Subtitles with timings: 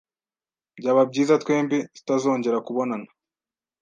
[0.77, 3.09] Byaba byiza twembi tutazongera kubonana.